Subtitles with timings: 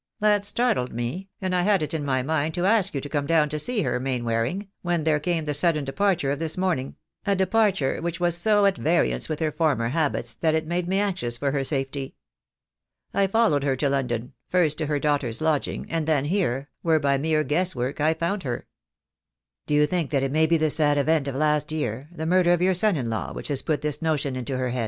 [0.19, 3.27] That startled me, and I had it in my mind to ask you to come
[3.27, 6.95] down to see her, Maimvaring, when there came the sudden departure of this morning—
[7.27, 10.97] a departure which was so at variance with her former habits that it made me
[10.97, 12.15] anxious for her safety.
[13.13, 17.19] I followed her to London— first to her daughter's lodging— and then here— where by
[17.19, 18.65] mere guesswork, I found her."
[19.67, 22.53] "Do you think that it may be the sad event of last year— the murder
[22.53, 24.79] of your son in law— which has put this notion into her head?"